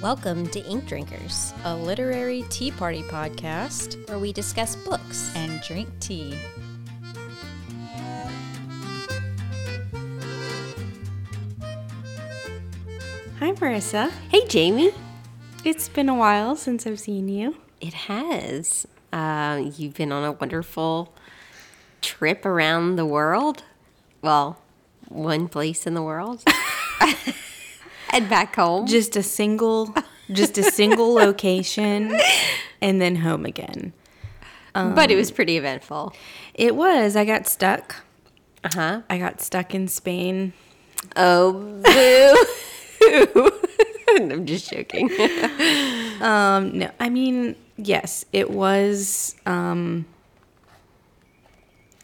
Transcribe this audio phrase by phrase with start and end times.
[0.00, 5.34] Welcome to Ink Drinkers, a literary tea party podcast where we discuss books.
[5.36, 6.38] and drink tea.
[13.38, 14.10] Hi, Marissa.
[14.30, 14.92] Hey, Jamie.
[15.68, 17.54] It's been a while since I've seen you.
[17.78, 18.88] It has.
[19.12, 21.12] Uh, you've been on a wonderful
[22.00, 23.64] trip around the world.
[24.22, 24.62] Well,
[25.08, 26.42] one place in the world.
[28.14, 28.86] and back home.
[28.86, 29.94] Just a single,
[30.32, 32.18] just a single location,
[32.80, 33.92] and then home again.
[34.72, 36.14] but it was pretty eventful.
[36.54, 37.14] It was.
[37.14, 37.96] I got stuck.
[38.64, 39.02] Uh huh.
[39.10, 40.54] I got stuck in Spain.
[41.14, 41.52] Oh,
[41.84, 43.50] boo.
[44.32, 45.10] I'm just joking.
[46.20, 49.36] Um, no, I mean, yes, it was.
[49.46, 50.04] Um,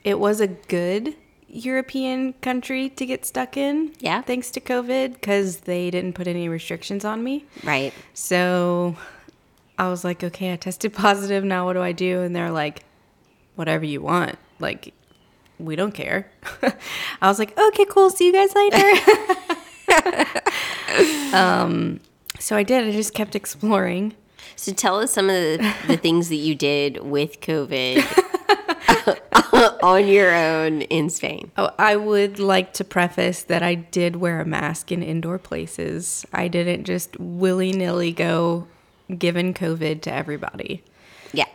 [0.04, 1.16] it was a good
[1.48, 3.92] European country to get stuck in.
[3.98, 4.22] Yeah.
[4.22, 7.44] Thanks to COVID, because they didn't put any restrictions on me.
[7.64, 7.92] right.
[8.12, 8.96] So
[9.78, 11.42] I was like, okay, I tested positive.
[11.42, 12.20] Now what do I do?
[12.20, 12.84] And they're like,
[13.56, 14.38] whatever you want.
[14.60, 14.94] Like,
[15.58, 16.30] we don't care.
[17.20, 18.10] I was like, okay, cool.
[18.10, 20.40] See you guys later.
[21.34, 22.00] Um,
[22.38, 22.84] so I did.
[22.84, 24.14] I just kept exploring.
[24.56, 28.04] So tell us some of the, the things that you did with COVID
[29.82, 31.50] on your own in Spain.
[31.56, 36.24] Oh, I would like to preface that I did wear a mask in indoor places.
[36.32, 38.66] I didn't just willy nilly go
[39.18, 40.82] giving COVID to everybody.
[41.32, 41.46] Yeah.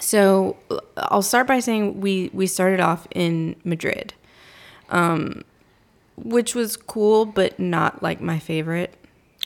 [0.00, 0.56] So
[0.96, 4.14] I'll start by saying we we started off in Madrid,
[4.90, 5.42] um,
[6.16, 8.94] which was cool, but not like my favorite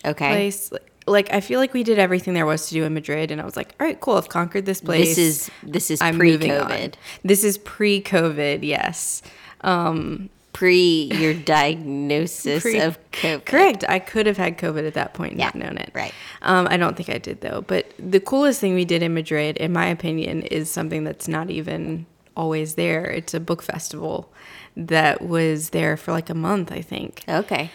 [0.04, 0.28] Okay.
[0.28, 0.70] place.
[1.08, 3.44] Like I feel like we did everything there was to do in Madrid, and I
[3.44, 4.14] was like, all right, cool.
[4.16, 5.14] I've conquered this place.
[5.14, 6.94] This is this is I'm pre-COVID.
[7.24, 8.64] This is pre-COVID.
[8.64, 9.22] Yes.
[9.62, 13.44] Um, Pre your diagnosis Pre- of COVID.
[13.44, 13.84] Correct.
[13.88, 15.90] I could have had COVID at that point and Yeah, not known it.
[15.94, 16.12] right.
[16.42, 17.62] Um, I don't think I did though.
[17.66, 21.50] But the coolest thing we did in Madrid, in my opinion, is something that's not
[21.50, 23.04] even always there.
[23.04, 24.32] It's a book festival
[24.76, 27.24] that was there for like a month, I think.
[27.28, 27.70] Okay.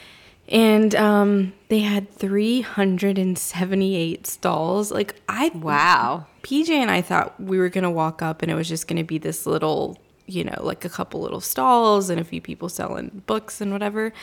[0.48, 4.92] And um, they had 378 stalls.
[4.92, 6.28] Like I Wow.
[6.44, 9.18] PJ and I thought we were gonna walk up and it was just gonna be
[9.18, 9.98] this little,
[10.28, 14.14] you know, like a couple little stalls and a few people selling books and whatever.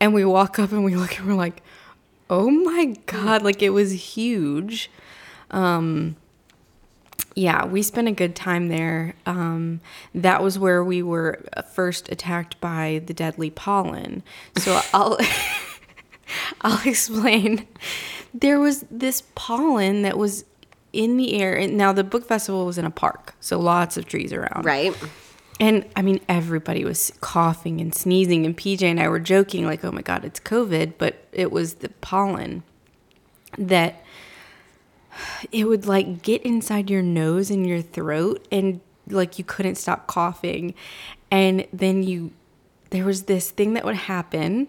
[0.00, 1.62] And we walk up and we look and we're like,
[2.30, 4.90] oh my god, like it was huge.
[5.50, 6.16] Um,
[7.34, 9.14] yeah, we spent a good time there.
[9.24, 9.80] Um,
[10.14, 14.22] that was where we were first attacked by the deadly pollen.
[14.56, 15.18] So I'll
[16.60, 17.66] I'll explain.
[18.34, 20.44] There was this pollen that was
[20.92, 21.56] in the air.
[21.56, 24.64] And now the book festival was in a park, so lots of trees around.
[24.64, 24.94] Right.
[25.60, 29.84] And I mean, everybody was coughing and sneezing, and PJ and I were joking, like,
[29.84, 30.94] oh my God, it's COVID.
[30.98, 32.62] But it was the pollen
[33.58, 34.02] that
[35.50, 40.06] it would like get inside your nose and your throat, and like you couldn't stop
[40.06, 40.74] coughing.
[41.30, 42.32] And then you,
[42.90, 44.68] there was this thing that would happen.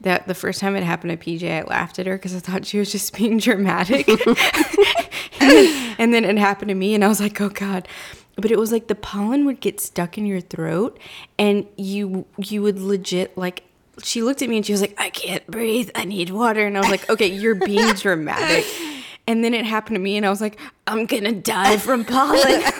[0.00, 2.66] That the first time it happened to PJ, I laughed at her because I thought
[2.66, 4.08] she was just being dramatic.
[4.08, 4.18] and,
[5.38, 7.86] then, and then it happened to me, and I was like, oh God
[8.36, 10.98] but it was like the pollen would get stuck in your throat
[11.38, 13.64] and you you would legit like
[14.02, 16.76] she looked at me and she was like i can't breathe i need water and
[16.76, 18.64] i was like okay you're being dramatic
[19.26, 22.62] and then it happened to me and i was like i'm gonna die from pollen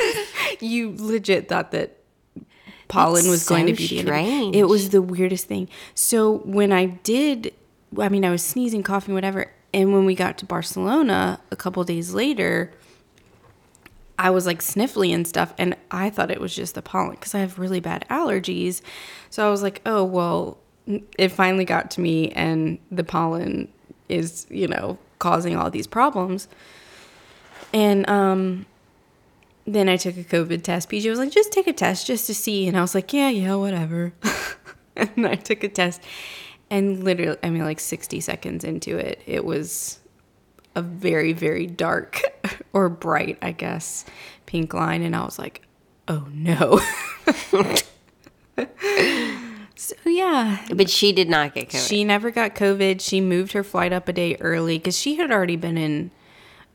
[0.60, 1.96] you legit thought that
[2.88, 4.18] pollen That's was going to be the end of it.
[4.18, 4.56] strange.
[4.56, 7.52] it was the weirdest thing so when i did
[7.98, 11.82] i mean i was sneezing coughing whatever and when we got to barcelona a couple
[11.84, 12.72] days later
[14.22, 17.34] I was like sniffly and stuff, and I thought it was just the pollen because
[17.34, 18.82] I have really bad allergies.
[19.30, 20.58] So I was like, oh, well,
[21.16, 23.72] it finally got to me, and the pollen
[24.10, 26.48] is, you know, causing all these problems.
[27.72, 28.66] And um,
[29.64, 30.90] then I took a COVID test.
[30.90, 32.66] PJ was like, just take a test just to see.
[32.66, 34.12] And I was like, yeah, yeah, whatever.
[34.96, 36.02] and I took a test,
[36.68, 40.00] and literally, I mean, like 60 seconds into it, it was
[40.74, 42.22] a very very dark
[42.72, 44.04] or bright i guess
[44.46, 45.62] pink line and i was like
[46.08, 46.80] oh no
[49.80, 50.64] so yeah.
[50.74, 51.88] But she did not get COVID.
[51.88, 53.00] she never got covid.
[53.00, 56.10] She moved her flight up a day early because she had already been in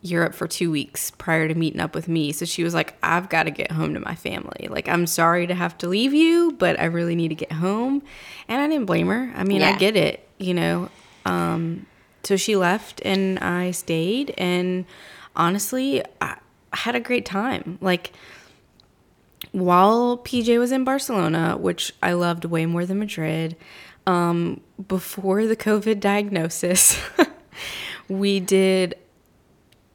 [0.01, 2.31] europe for two weeks prior to meeting up with me.
[2.31, 4.67] So she was like i've got to get home to my family.
[4.69, 8.03] Like i'm sorry to have to leave you but i really need to get home.
[8.47, 9.31] And i didn't blame her.
[9.35, 10.89] I mean i get it you know?
[11.25, 11.85] Um,
[12.23, 14.85] so she left and I stayed and
[15.35, 16.37] honestly, I
[16.73, 17.77] had a great time.
[17.81, 18.13] Like
[19.55, 23.55] while PJ was in Barcelona, which I loved way more than Madrid,
[24.05, 26.99] um, before the COVID diagnosis,
[28.09, 28.95] we did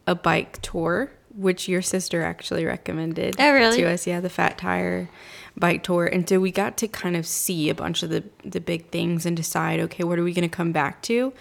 [0.06, 3.76] a bike tour, which your sister actually recommended Oh, really?
[3.82, 4.06] to us.
[4.06, 5.10] Yeah, the Fat Tire
[5.56, 6.06] bike tour.
[6.06, 9.26] And so we got to kind of see a bunch of the, the big things
[9.26, 11.32] and decide, okay, what are we going to come back to?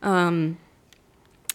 [0.00, 0.58] Um,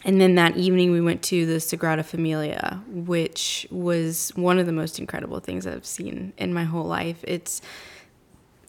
[0.06, 4.72] and then that evening, we went to the Sagrada Familia, which was one of the
[4.72, 7.24] most incredible things I've seen in my whole life.
[7.28, 7.62] It's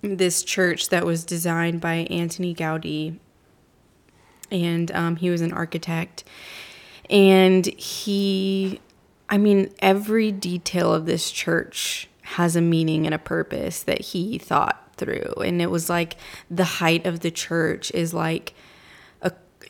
[0.03, 3.19] this church that was designed by Antony Gaudi,
[4.51, 6.25] and um, he was an architect.
[7.09, 8.81] And he,
[9.29, 14.39] I mean, every detail of this church has a meaning and a purpose that he
[14.39, 15.35] thought through.
[15.45, 16.17] And it was like
[16.51, 18.55] the height of the church is like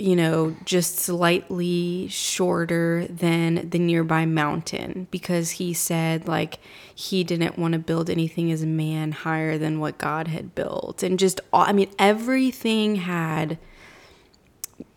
[0.00, 6.58] you know, just slightly shorter than the nearby mountain because he said like
[6.94, 11.02] he didn't want to build anything as a man higher than what God had built.
[11.02, 13.58] And just, all, I mean, everything had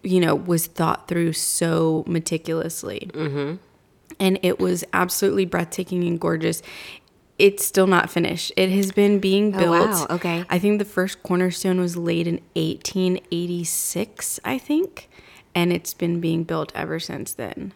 [0.03, 3.09] you know, was thought through so meticulously.
[3.13, 3.55] Mm-hmm.
[4.19, 6.61] And it was absolutely breathtaking and gorgeous.
[7.47, 8.53] It's still not finished.
[8.55, 9.89] It has been being Oh, built.
[9.89, 10.07] wow.
[10.11, 10.45] Okay.
[10.49, 15.09] I think the first cornerstone was laid in 1886, I think.
[15.53, 17.73] And it's been being built ever since then.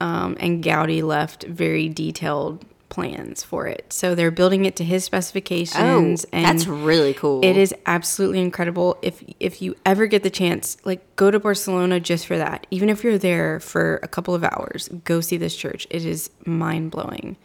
[0.00, 3.92] Um, and Gaudi left very detailed plans for it.
[3.92, 6.24] So they're building it to his Oh, specifications.
[6.32, 7.40] and that's really cool.
[7.44, 8.98] it is absolutely incredible.
[9.02, 12.66] If if you ever get the chance, like go to Barcelona just for that.
[12.70, 15.86] Even if you're there for a couple of hours, go see this church.
[15.90, 17.36] It is mind blowing.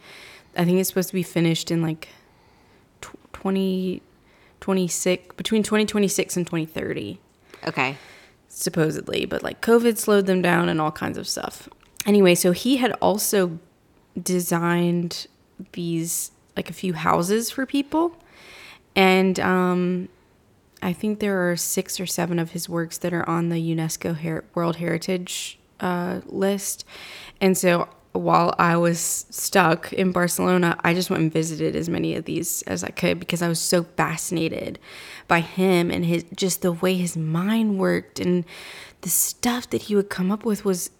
[0.56, 2.08] I think it's supposed to be finished in like
[3.00, 4.02] tw- 20
[4.60, 7.18] 26 between 2026 and 2030
[7.66, 7.96] Okay.
[8.48, 11.68] supposedly, but like COVID slowed them down and all kinds of stuff.
[12.06, 13.58] Anyway, so he had also
[14.22, 15.26] designed
[15.72, 18.16] these like a few houses for people,
[18.96, 20.08] and um,
[20.82, 24.16] I think there are six or seven of his works that are on the UNESCO
[24.16, 26.84] Her- World Heritage uh, list,
[27.40, 27.88] and so.
[28.12, 32.62] While I was stuck in Barcelona, I just went and visited as many of these
[32.62, 34.80] as I could because I was so fascinated
[35.28, 38.44] by him and his just the way his mind worked and
[39.02, 40.90] the stuff that he would come up with was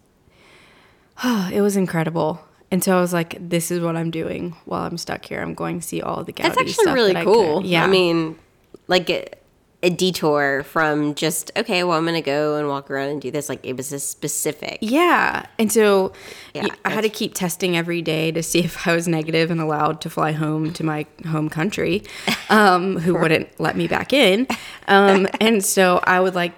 [1.53, 2.41] it was incredible.
[2.71, 5.41] And so I was like, this is what I'm doing while I'm stuck here.
[5.41, 7.65] I'm going to see all the Gaudi That's actually really that cool.
[7.65, 7.85] Yeah.
[7.85, 8.39] I mean,
[8.87, 9.27] like a,
[9.83, 13.49] a detour from just, okay, well, I'm to go and walk around and do this.
[13.49, 14.79] Like, it was a specific.
[14.83, 15.47] Yeah.
[15.59, 16.13] And so
[16.53, 19.61] Yeah, I had to keep testing every day to see if I was negative and
[19.61, 22.03] allowed to fly home to my home country,
[22.51, 24.47] um, who wouldn't let me back in.
[24.87, 26.53] Um, and so I would like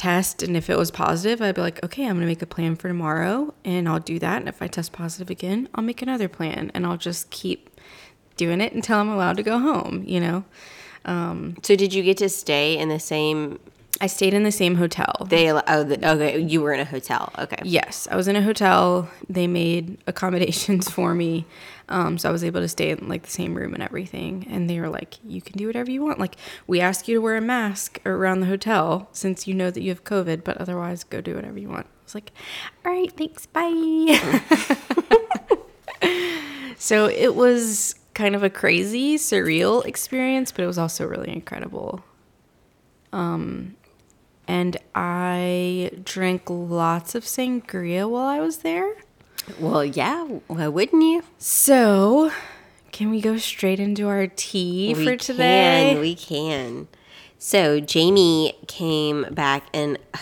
[0.00, 0.42] test.
[0.42, 2.88] And if it was positive, I'd be like, okay, I'm to make a plan for
[2.88, 4.38] tomorrow and I'll do that.
[4.38, 7.68] And if I test positive again, I'll make another plan and I'll just keep
[8.36, 10.44] doing it until I'm allowed to go home, you know?
[11.04, 13.58] So, did you get to stay in the same.
[14.02, 15.26] I stayed in the same hotel.
[15.28, 17.30] They, oh, the, okay, you were in a hotel.
[17.38, 17.60] Okay.
[17.64, 19.10] Yes, I was in a hotel.
[19.28, 21.44] They made accommodations for me,
[21.90, 24.46] um, so I was able to stay in like the same room and everything.
[24.48, 26.18] And they were like, "You can do whatever you want.
[26.18, 26.36] Like,
[26.66, 29.90] we ask you to wear a mask around the hotel since you know that you
[29.90, 32.32] have COVID, but otherwise, go do whatever you want." I was like,
[32.86, 34.18] "All right, thanks, bye."
[36.78, 42.04] so it was kind of a crazy, surreal experience, but it was also really incredible.
[43.14, 43.76] Um,
[44.46, 48.94] and I drank lots of sangria while I was there.
[49.58, 50.24] Well, yeah.
[50.48, 51.22] Why wouldn't you?
[51.38, 52.30] So,
[52.92, 55.92] can we go straight into our tea we for today?
[55.94, 56.88] Can, we can.
[57.38, 60.18] So Jamie came back and uh,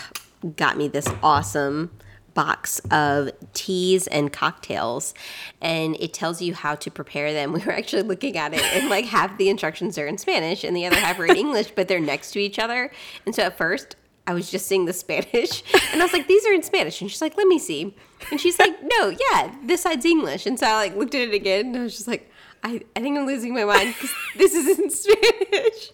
[0.55, 1.91] got me this awesome
[2.33, 5.13] box of teas and cocktails
[5.61, 7.53] and it tells you how to prepare them.
[7.59, 10.75] We were actually looking at it and like half the instructions are in Spanish and
[10.75, 12.91] the other half are in English, but they're next to each other.
[13.25, 13.95] And so at first
[14.25, 17.01] I was just seeing the Spanish and I was like, these are in Spanish.
[17.01, 17.95] And she's like, let me see.
[18.31, 20.45] And she's like, no, yeah, this side's English.
[20.45, 22.29] And so I like looked at it again and I was just like,
[22.63, 25.91] I, I think I'm losing my mind because this is in Spanish.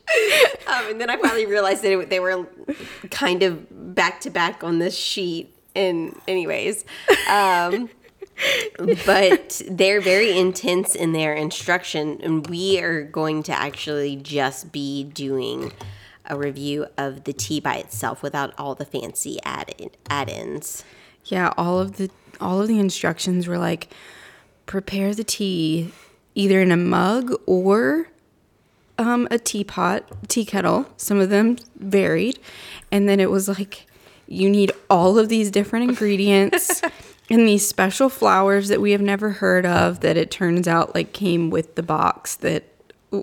[0.68, 2.48] Um, and then I finally realized that it, they were
[3.12, 5.54] kind of back to back on this sheet.
[5.75, 6.86] And, anyways,
[7.29, 7.89] um,
[9.05, 12.20] but they're very intense in their instruction.
[12.22, 15.72] And we are going to actually just be doing
[16.27, 19.74] a review of the tea by itself without all the fancy add
[20.10, 20.84] add-ins.
[21.25, 22.10] Yeah, all of the
[22.41, 23.89] all of the instructions were like
[24.65, 25.91] prepare the tea
[26.34, 28.10] either in a mug or
[28.98, 30.88] um, a teapot, tea kettle.
[30.98, 32.39] Some of them varied,
[32.91, 33.86] and then it was like
[34.27, 36.82] you need all of these different ingredients.
[37.29, 41.12] and these special flowers that we have never heard of that it turns out like
[41.12, 42.63] came with the box that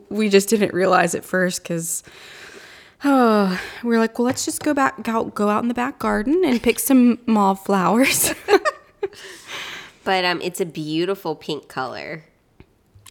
[0.08, 2.02] we just didn't realize at first because
[3.04, 6.00] oh we are like well let's just go back go, go out in the back
[6.00, 8.34] garden and pick some mauve flowers
[10.04, 12.24] But um, it's a beautiful pink color.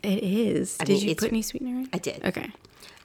[0.03, 2.23] it is I did mean, you put any sweetener in I did.
[2.25, 2.51] okay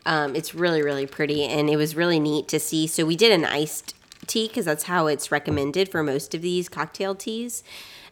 [0.06, 2.86] Um, it's really, really pretty, and it was really neat to see.
[2.86, 3.94] So we did an iced
[4.26, 7.62] tea because that's how it's recommended for most of these cocktail teas.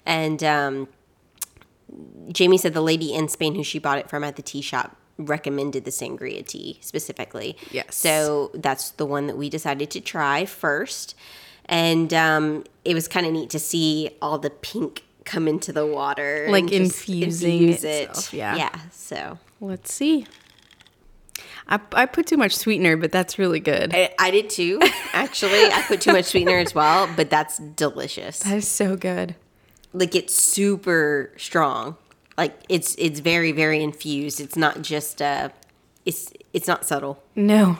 [0.07, 0.89] And um,
[2.31, 4.97] Jamie said the lady in Spain who she bought it from at the tea shop
[5.17, 7.57] recommended the sangria tea specifically.
[7.71, 7.95] Yes.
[7.95, 11.15] So that's the one that we decided to try first,
[11.67, 15.87] and um, it was kind of neat to see all the pink come into the
[15.87, 18.57] water, Like infusing infuse itself, yeah.
[18.57, 18.81] yeah.
[18.91, 20.27] So let's see
[21.69, 24.81] I, I put too much sweetener but that's really good I, I did too.
[25.13, 28.41] Actually, I put too much sweetener as well, but that's delicious.
[28.41, 29.35] that is so good
[29.93, 31.97] Like it's super strong.
[32.37, 34.41] Like it's it's very very infused.
[34.41, 35.51] It's not just uh,
[36.05, 37.23] it's it's not subtle.
[37.37, 37.79] No.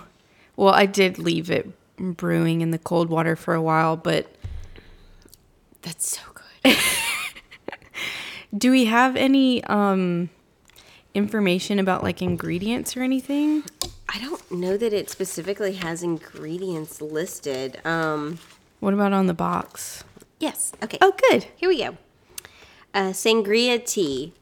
[0.57, 4.33] Well, I did leave it brewing in the cold water for a while, but
[5.83, 6.23] That's so
[6.63, 6.77] good.
[8.57, 10.31] do we have any um
[11.15, 13.65] information about like ingredients or anything?
[14.09, 17.81] I don't know that it specifically has ingredients listed.
[17.87, 18.39] Um,
[18.81, 20.05] What about on the box?
[20.41, 20.73] yes.
[20.83, 20.99] Okay.
[21.01, 21.47] Oh, good.
[21.57, 21.97] Here we go.
[22.93, 24.33] Uh, sangria tea.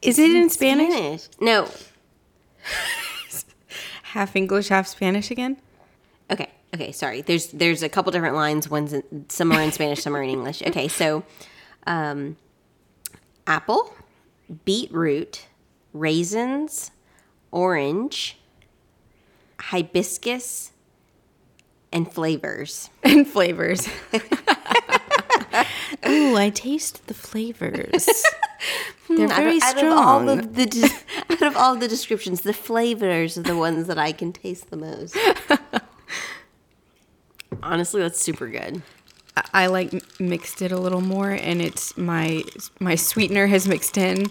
[0.00, 1.28] Is it in Spanish?
[1.40, 1.68] No.
[4.02, 5.58] Half English, half Spanish again?
[6.30, 6.48] Okay.
[6.74, 6.92] Okay.
[6.92, 7.20] Sorry.
[7.20, 8.70] There's there's a couple different lines.
[8.70, 10.62] One's in, some are in Spanish, some are in English.
[10.62, 10.88] Okay.
[10.88, 11.24] So,
[11.86, 12.36] um,
[13.48, 13.94] apple,
[14.64, 15.46] beetroot,
[15.92, 16.90] raisins,
[17.50, 18.38] orange,
[19.58, 20.70] hibiscus,
[21.92, 22.90] and flavors.
[23.02, 23.88] And flavors.
[26.06, 28.06] Ooh, I taste the flavors.
[29.06, 30.38] Hmm, They're very out, of, out of all strong.
[30.40, 34.34] of the out of all the descriptions, the flavors are the ones that I can
[34.34, 35.16] taste the most.
[37.62, 38.82] Honestly, that's super good.
[39.52, 42.42] I- like mixed it a little more, and it's my
[42.80, 44.26] my sweetener has mixed in.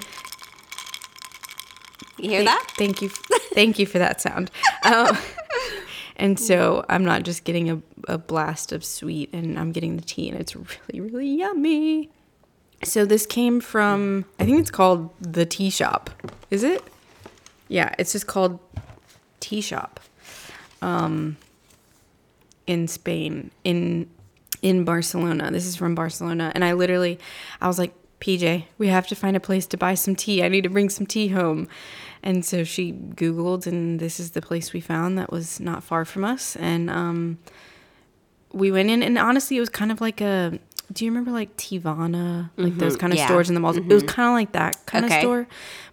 [2.18, 2.74] You hear Thank- that?
[2.78, 3.10] Thank you,
[3.54, 4.50] thank you for that sound.
[4.84, 5.18] Um,
[6.18, 10.02] and so I'm not just getting a, a blast of sweet, and I'm getting the
[10.04, 12.10] tea, and it's really really yummy.
[12.84, 16.10] So this came from I think it's called the Tea Shop.
[16.52, 16.84] Is it?
[17.68, 18.60] Yeah, it's just called
[19.40, 20.00] Tea Shop.
[20.82, 21.38] Um,
[22.68, 24.08] in Spain in
[24.62, 25.52] in Barcelona.
[25.52, 27.20] This is from Barcelona, and I literally,
[27.62, 30.44] I was like, PJ, we have to find a place to buy some tea.
[30.44, 31.68] I need to bring some tea home.
[32.24, 36.04] And so she Googled, and this is the place we found that was not far
[36.04, 36.56] from us.
[36.56, 37.38] And um,
[38.52, 40.58] we went in, and honestly, it was kind of like a.
[40.92, 43.28] Do you remember like Teavana, like those kind of yeah.
[43.28, 43.76] stores in the malls?
[43.78, 45.16] It was kind of like that kind Okay.
[45.18, 45.48] of store,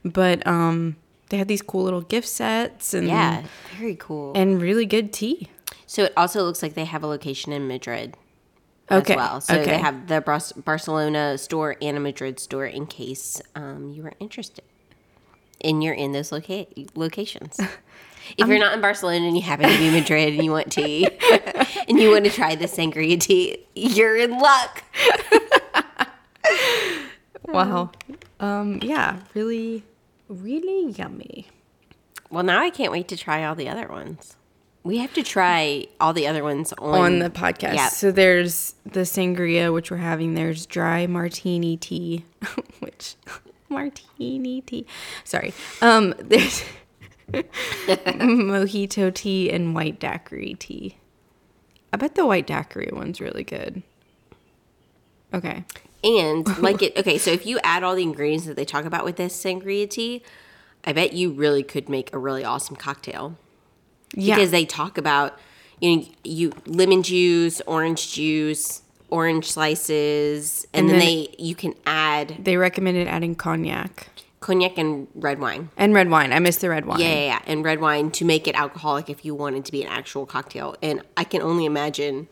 [0.04, 0.96] but um,
[1.30, 3.42] they had these cool little gift sets and Yeah,
[3.76, 4.32] very cool.
[4.36, 5.48] and really good tea.
[5.86, 8.16] so it also looks like they have a location in Madrid
[8.90, 9.40] Okay, as well.
[9.40, 9.64] So okay.
[9.64, 14.64] they have the Barcelona store and a Madrid store in case um, you were interested.
[15.60, 17.58] And you're in those loca- locations.
[18.38, 20.72] If you're not in Barcelona and you happen to be in Madrid and you want
[20.72, 21.06] tea
[21.88, 24.82] and you want to try the sangria tea, you're in luck.
[27.54, 27.92] Wow.
[28.40, 29.84] Um, yeah, really,
[30.28, 31.46] really yummy.
[32.30, 34.36] Well, now I can't wait to try all the other ones.
[34.84, 37.74] We have to try all the other ones on, On the podcast.
[37.74, 37.88] Yeah.
[37.88, 40.34] So there's the sangria, which we're having.
[40.34, 42.26] There's dry martini tea,
[42.80, 43.16] which
[43.70, 44.86] martini tea.
[45.24, 45.54] Sorry.
[45.80, 46.62] Um, there's
[47.32, 50.98] mojito tea and white daiquiri tea.
[51.92, 53.82] I bet the white daiquiri one's really good.
[55.32, 55.64] Okay.
[56.02, 59.06] And like it, okay, so if you add all the ingredients that they talk about
[59.06, 60.22] with this sangria tea,
[60.84, 63.38] I bet you really could make a really awesome cocktail.
[64.14, 64.34] Yeah.
[64.36, 65.38] Because they talk about,
[65.80, 71.54] you know, you lemon juice, orange juice, orange slices, and, And then, then- they you
[71.54, 74.08] can add they recommended adding cognac
[74.40, 75.70] cognac and red wine.
[75.76, 76.30] and red wine.
[76.30, 77.00] I missed the red wine.
[77.00, 79.82] Yeah, yeah, yeah, and red wine to make it alcoholic if you wanted to be
[79.82, 80.76] an actual cocktail.
[80.82, 82.28] And I can only imagine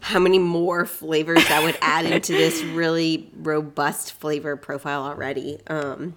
[0.00, 5.58] how many more flavors that would add into this really robust flavor profile already.
[5.66, 6.16] Um,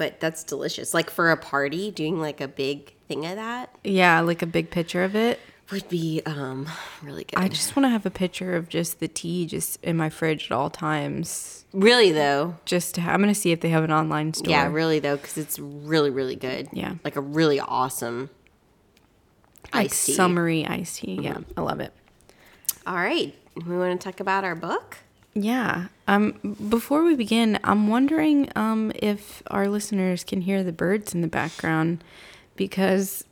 [0.00, 0.94] but that's delicious.
[0.94, 4.70] Like for a party, doing like a big thing of that Yeah, like a big
[4.70, 5.38] picture of it.
[5.70, 6.66] would be um,
[7.02, 7.38] really good.
[7.38, 10.46] I just want to have a picture of just the tea just in my fridge
[10.50, 11.66] at all times.
[11.74, 14.50] really though, Just to, I'm gonna see if they have an online store.
[14.50, 16.68] yeah, really though, because it's really really good.
[16.72, 16.94] Yeah.
[17.04, 18.30] like a really awesome
[19.74, 20.12] like iced tea.
[20.14, 21.18] summery iced tea.
[21.20, 21.92] Yeah, I love it.
[22.86, 23.34] All right.
[23.54, 24.96] we want to talk about our book.
[25.34, 25.86] Yeah.
[26.08, 26.56] Um.
[26.68, 31.28] Before we begin, I'm wondering um if our listeners can hear the birds in the
[31.28, 32.02] background,
[32.56, 33.24] because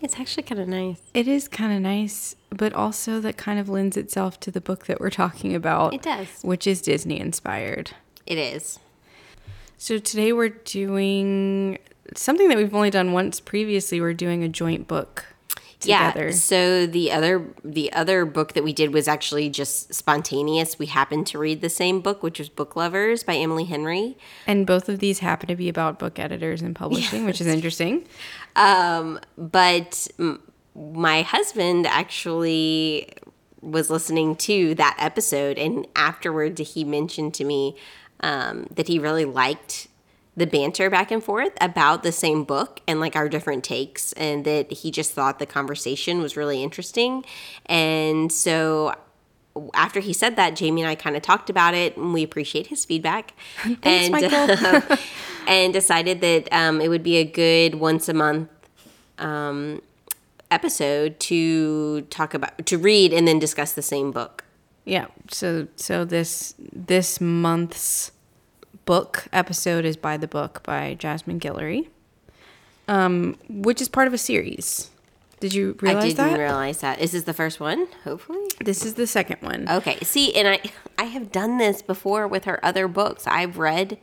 [0.00, 1.00] It's actually kind of nice.
[1.14, 4.86] it is kind of nice, but also that kind of lends itself to the book
[4.86, 5.94] that we're talking about.
[5.94, 6.28] It does.
[6.42, 7.92] Which is Disney inspired.
[8.26, 8.78] It is.
[9.78, 11.78] So today we're doing
[12.14, 14.00] something that we've only done once previously.
[14.00, 15.24] We're doing a joint book
[15.84, 16.26] together.
[16.26, 16.34] Yeah.
[16.34, 20.78] So the other the other book that we did was actually just spontaneous.
[20.78, 24.16] We happened to read the same book, which was Book Lovers by Emily Henry.
[24.46, 28.06] And both of these happen to be about book editors and publishing, which is interesting.
[28.56, 30.42] Um, but m-
[30.74, 33.08] my husband actually
[33.60, 37.76] was listening to that episode, and afterwards he mentioned to me
[38.20, 39.88] um, that he really liked
[40.36, 44.44] the banter back and forth about the same book and like our different takes, and
[44.44, 47.24] that he just thought the conversation was really interesting.
[47.66, 48.94] And so
[49.74, 52.68] after he said that, Jamie and I kind of talked about it, and we appreciate
[52.68, 53.34] his feedback.
[53.62, 54.96] Thanks, and, Michael.
[55.46, 58.48] and decided that um, it would be a good once a month
[59.18, 59.80] um,
[60.50, 64.44] episode to talk about, to read, and then discuss the same book.
[64.84, 65.06] Yeah.
[65.30, 68.10] So so this this month's
[68.84, 71.88] book episode is by the book by Jasmine Guillory,
[72.88, 74.90] um, which is part of a series.
[75.40, 76.22] Did you realize that?
[76.22, 76.42] I didn't that?
[76.44, 77.00] realize that.
[77.00, 77.86] Is this the first one?
[78.04, 78.46] Hopefully.
[78.64, 79.68] this is the second one.
[79.68, 79.98] Okay.
[80.00, 80.60] See, and I
[80.96, 83.26] I have done this before with her other books.
[83.26, 83.98] I've read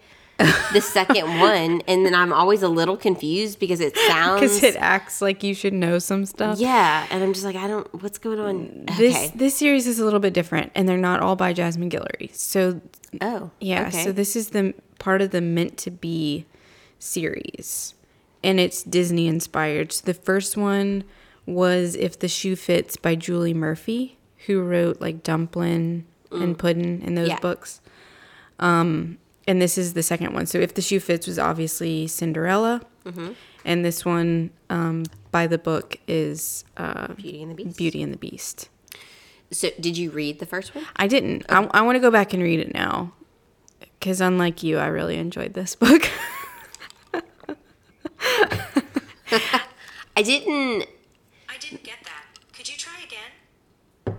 [0.74, 4.39] the second one, and then I'm always a little confused because it sounds.
[4.41, 6.60] Because it acts like you should know some stuff.
[6.60, 8.01] yeah, and I'm just like, I don't.
[8.03, 8.86] What's going on?
[8.98, 9.31] This okay.
[9.36, 12.33] this series is a little bit different, and they're not all by Jasmine Guillory.
[12.36, 12.81] So
[13.21, 13.51] Oh.
[13.60, 14.03] yeah, Okay.
[14.05, 16.45] so this is the part of the meant to be
[17.00, 17.93] series,
[18.43, 19.91] and it's Disney inspired.
[19.91, 21.03] So the first one
[21.45, 27.15] was "If the Shoe Fits" by Julie Murphy, who wrote like Dumplin' and Puddin' in
[27.15, 27.32] those Mm.
[27.32, 27.39] Yeah.
[27.41, 27.82] books.
[28.60, 30.45] Um, and this is the second one.
[30.45, 33.32] So "If the Shoe Fits" was obviously Cinderella, Mm-hmm.
[33.65, 37.77] and this one um, by the book is uh, Beauty and the Beast.
[37.77, 38.69] Beauty and the Beast.
[39.51, 40.86] So, did you read the first one?
[40.95, 41.45] I didn't.
[41.49, 43.13] I, I want to go back and read it now.
[43.99, 46.10] Because unlike you, I really enjoyed this book.
[50.15, 50.86] I didn't.
[51.49, 52.23] I didn't get that.
[52.54, 54.17] Could you try again?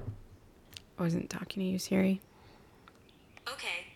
[0.99, 2.21] I wasn't talking to you, Siri.
[3.49, 3.87] Okay.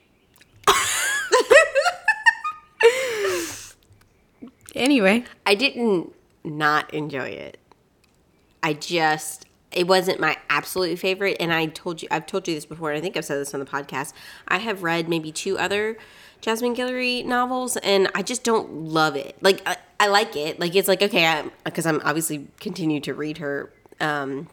[4.76, 6.12] Anyway, I didn't
[6.44, 7.58] not enjoy it.
[8.62, 12.66] I just it wasn't my absolute favorite and I told you I've told you this
[12.66, 14.12] before and I think I've said this on the podcast.
[14.48, 15.96] I have read maybe two other
[16.40, 19.36] Jasmine Guillory novels and I just don't love it.
[19.40, 20.60] Like I, I like it.
[20.60, 24.48] Like it's like okay, because I'm obviously continue to read her um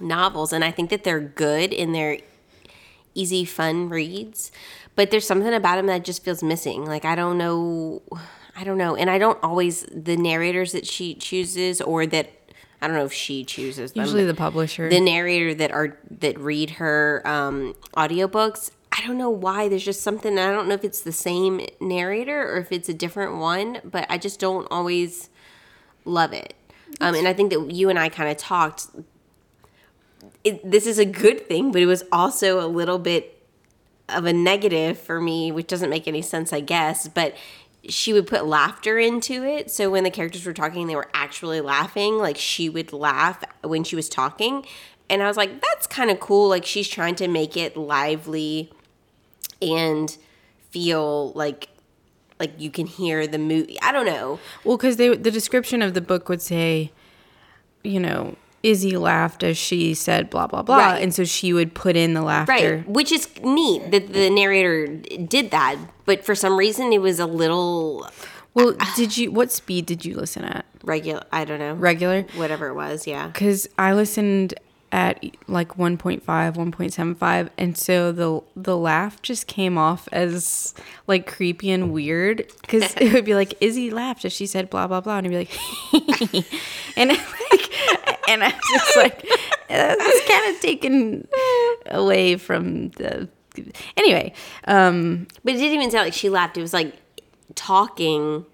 [0.00, 2.18] novels and I think that they're good in their
[3.14, 4.52] easy fun reads
[4.94, 8.02] but there's something about them that just feels missing like i don't know
[8.56, 12.30] i don't know and i don't always the narrators that she chooses or that
[12.80, 14.88] i don't know if she chooses them, usually the publisher.
[14.88, 20.02] the narrator that are that read her um audiobooks i don't know why there's just
[20.02, 23.78] something i don't know if it's the same narrator or if it's a different one
[23.84, 25.28] but i just don't always
[26.04, 26.54] love it
[27.00, 28.88] um, and i think that you and i kind of talked
[30.46, 33.42] it, this is a good thing, but it was also a little bit
[34.08, 37.08] of a negative for me, which doesn't make any sense, I guess.
[37.08, 37.34] But
[37.88, 39.70] she would put laughter into it.
[39.70, 42.18] So when the characters were talking, they were actually laughing.
[42.18, 44.64] Like she would laugh when she was talking.
[45.08, 46.48] And I was like, that's kind of cool.
[46.48, 48.70] Like she's trying to make it lively
[49.62, 50.16] and
[50.70, 51.68] feel like
[52.38, 53.80] like you can hear the movie.
[53.80, 54.38] I don't know.
[54.64, 56.92] well, because they the description of the book would say,
[57.82, 61.02] you know, Izzy laughed as she said blah blah blah, Right.
[61.02, 62.52] and so she would put in the laughter.
[62.52, 67.18] Right, which is neat that the narrator did that, but for some reason it was
[67.20, 68.08] a little
[68.54, 69.30] Well, uh, did you?
[69.30, 70.64] What speed did you listen at?
[70.84, 71.22] regular.
[71.32, 72.22] I don't know, Regular.
[72.36, 73.06] whatever it was.
[73.06, 74.54] Yeah, because I listened
[74.96, 80.72] at like 1.5, 1.75, and so the the laugh just came off as
[81.06, 84.86] like creepy and weird because it would be like Izzy laughed as she said blah
[84.86, 85.52] blah blah, and he'd be like,
[86.96, 89.22] and like, and I was just like,
[89.68, 91.28] it's kind of taken
[91.90, 93.28] away from the.
[93.98, 94.32] Anyway,
[94.66, 96.56] um, but it didn't even sound like she laughed.
[96.56, 96.94] It was like
[97.54, 98.46] talking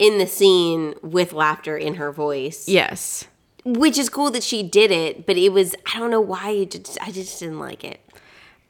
[0.00, 2.68] in the scene with laughter in her voice.
[2.68, 3.26] yes,
[3.64, 5.26] which is cool that she did it.
[5.26, 8.00] But it was I don't know why it just, I just didn't like it.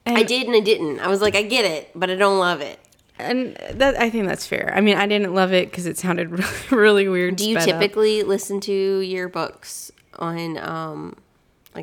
[0.04, 0.98] I did and I didn't.
[1.00, 2.78] I was like, I get it, but I don't love it.
[3.18, 4.72] and that I think that's fair.
[4.74, 7.36] I mean, I didn't love it because it sounded really, really weird.
[7.36, 7.80] Do you sped up.
[7.80, 11.16] typically listen to your books on um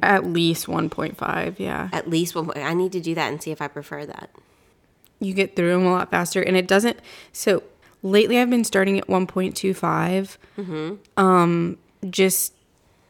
[0.03, 1.89] At least 1.5, yeah.
[1.93, 2.51] At least one.
[2.57, 4.29] I need to do that and see if I prefer that.
[5.21, 6.41] You get through them a lot faster.
[6.41, 6.99] And it doesn't.
[7.31, 7.63] So
[8.03, 10.37] lately I've been starting at 1.25.
[11.17, 11.77] Um,
[12.09, 12.53] just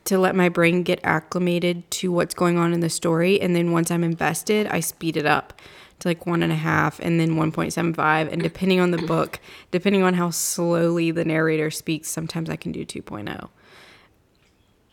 [0.09, 3.39] to let my brain get acclimated to what's going on in the story.
[3.39, 5.53] And then once I'm invested, I speed it up
[5.99, 8.31] to like one and a half and then 1.75.
[8.31, 12.71] And depending on the book, depending on how slowly the narrator speaks, sometimes I can
[12.71, 13.49] do 2.0.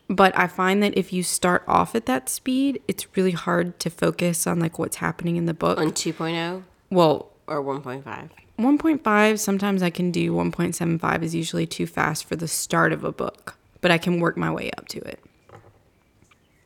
[0.08, 3.90] But I find that if you start off at that speed, it's really hard to
[3.90, 5.78] focus on like what's happening in the book.
[5.78, 8.30] On 2.0 Well, or 1.5.
[8.58, 13.12] 1.5, sometimes I can do 1.75 is usually too fast for the start of a
[13.12, 15.20] book, but I can work my way up to it.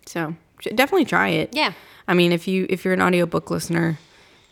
[0.06, 1.50] So, definitely try it.
[1.52, 1.72] Yeah.
[2.09, 3.98] I mean, if you if you're an audiobook listener,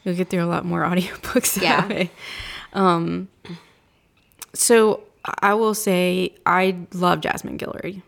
[0.05, 1.87] you'll get through a lot more audiobooks that Yeah.
[1.89, 2.11] way.
[2.75, 3.29] Um
[4.53, 5.01] so
[5.43, 8.03] I will say I love Jasmine Guillory.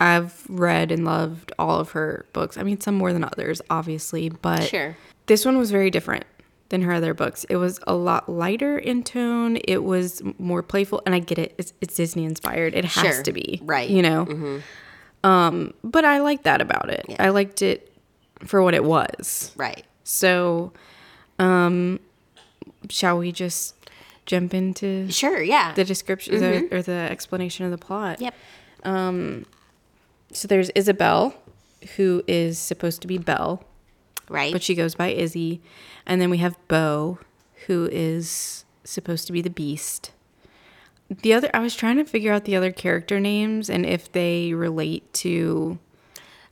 [0.00, 2.56] I've read and loved all of her books.
[2.58, 4.96] I mean, some more than others, obviously, but Sure.
[5.26, 6.24] this one was very different
[6.70, 7.44] than her other books.
[7.50, 9.58] It was a lot lighter in tone.
[9.64, 11.54] It was more playful, and I get it.
[11.58, 12.74] It's, it's Disney inspired.
[12.74, 13.22] It has Sure.
[13.24, 13.88] to be, Right.
[13.90, 14.60] You know.
[15.22, 17.04] Um, but I liked that about it.
[17.08, 17.16] Yeah.
[17.18, 17.92] I liked it
[18.46, 19.52] for what it was.
[19.56, 19.84] Right.
[20.04, 20.72] So,
[21.38, 22.00] um,
[22.88, 23.74] shall we just
[24.26, 25.42] jump into Sure.
[25.42, 25.74] Yeah.
[25.74, 28.20] the description the, or the explanation of the plot?
[28.20, 28.34] yep.
[30.32, 31.34] So there's Isabel,
[31.96, 33.62] who is supposed to be Belle,
[34.30, 34.52] Right.
[34.52, 35.60] but she goes by Izzy.
[36.06, 37.18] And then we have Beau,
[37.66, 40.12] who is supposed to be the Beast.
[41.10, 44.54] The other, I was trying to figure out the other character names and if they
[44.54, 45.78] relate to.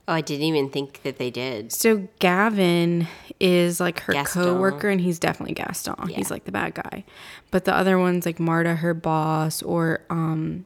[0.08, 1.72] oh, I didn't even think that they did.
[1.72, 3.06] So Gavin
[3.38, 4.42] is like her Gaston.
[4.42, 6.08] co-worker, and he's definitely Gaston.
[6.08, 7.04] He's like the bad guy.
[7.52, 10.64] But the other one's like Marta, her boss, or um,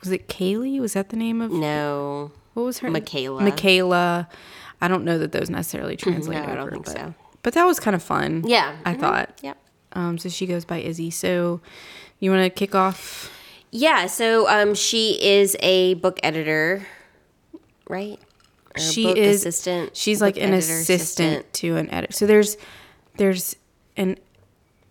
[0.00, 0.78] was it Kaylee?
[0.80, 2.30] Was that the name of No.
[2.54, 3.42] what was her Michaela.
[3.42, 4.28] Michaela.
[4.80, 7.14] I don't know that those necessarily translate No, I don't over, think but, so.
[7.42, 8.44] but that was kind of fun.
[8.46, 8.76] Yeah.
[8.84, 9.00] I Mhm.
[9.00, 9.38] thought.
[9.42, 9.56] Yep.
[9.92, 11.10] Um, so she goes by Izzy.
[11.10, 11.60] So
[12.20, 13.30] you want to kick off?
[13.70, 14.06] Yeah.
[14.06, 16.86] So um, she is a book editor,
[17.88, 18.18] right?
[18.74, 19.96] Or a she book is assistant.
[19.96, 22.12] She's like an editor, assistant, to an editor.
[22.12, 22.56] So there's
[23.16, 23.56] there's
[23.96, 24.18] an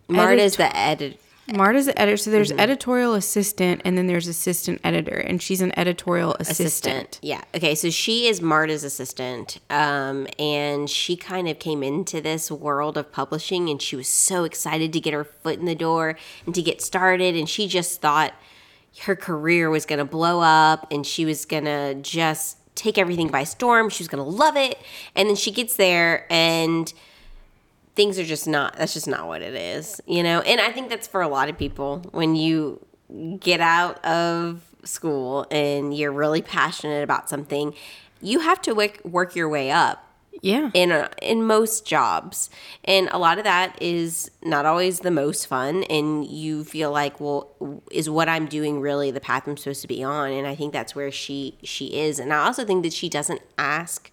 [0.08, 1.18] Marta's edit- the editor.
[1.54, 2.18] Marta's the editor.
[2.18, 2.60] So there's Mm-hmm.
[2.60, 6.68] editorial assistant, and then there's assistant editor, and she's an editorial assistant.
[6.68, 7.20] assistant.
[7.22, 7.42] Yeah.
[7.56, 7.76] Okay.
[7.76, 9.60] So she is Marta's assistant.
[9.70, 14.44] Um, and she kind of came into this world of publishing and she was so
[14.44, 17.36] excited to get her foot in the door and to get started.
[17.36, 18.34] And she just thought
[19.02, 23.28] her career was going to blow up and she was going to just take everything
[23.28, 23.90] by storm.
[23.90, 24.78] She was going to love it.
[25.16, 26.92] And then she gets there and
[27.96, 30.42] things are just not that's just not what it is you know?
[30.42, 32.00] And i think that's for a lot of people.
[32.12, 32.86] When you
[33.40, 37.74] get out of school and you're really passionate about something
[38.22, 40.08] you have to work, work your way up
[40.42, 40.70] Yeah.
[40.74, 42.50] in a, in most jobs.
[42.84, 47.20] And a lot of that is not always the most fun and you feel like
[47.20, 47.52] well
[47.92, 50.32] is what i'm doing really the path i'm supposed to be on?
[50.32, 52.20] And i think that's where she she is.
[52.20, 54.12] And i also think that she doesn't ask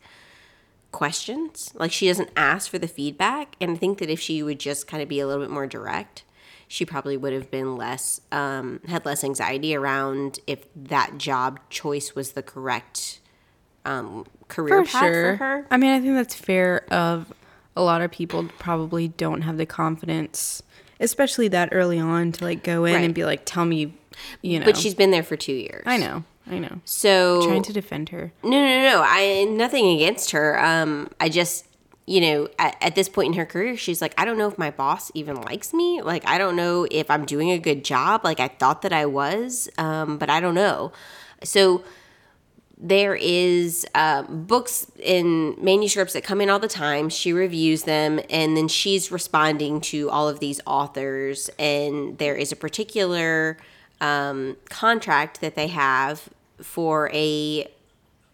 [0.93, 4.61] questions like she doesn't ask for the feedback and i think that if she would
[4.61, 6.23] just kind of be a little bit more direct
[6.69, 12.15] she probably would have been less um, had less anxiety around if that job choice
[12.15, 13.21] was the correct
[13.85, 15.37] um, career for path sure.
[15.37, 16.85] for her I mean, I think that's fair.
[16.91, 17.33] Of
[17.77, 20.63] a lot of people probably don't have the confidence,
[21.01, 23.05] especially that early on, to like go in Right.
[23.05, 23.95] and be like, "Tell me,"
[24.41, 24.65] you know.
[24.65, 25.83] But she's been there for two years.
[25.85, 26.81] I know, I know.
[26.85, 28.33] So Trying to defend her.
[28.43, 29.03] no, no, no.
[29.05, 30.63] I nothing against her.
[30.63, 31.67] Um, I just
[32.05, 34.59] you know at, at this point in her career, she's like, I don't know if
[34.59, 36.03] my boss even likes me.
[36.03, 38.25] Like, I don't know if I'm doing a good job.
[38.25, 40.93] Like, I thought that I was, um, but I don't know.
[41.45, 41.85] So
[42.85, 48.19] there is uh, books and manuscripts that come in all the time she reviews them
[48.29, 53.57] and then she's responding to all of these authors and there is a particular
[54.03, 56.29] um, contract that they have
[56.61, 57.67] for a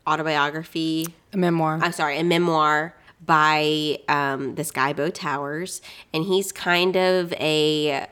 [0.07, 1.79] autobiography A memoir.
[1.83, 5.83] i'm sorry a memoir by um, this guy Beau Towers
[6.15, 8.07] and he's kind of a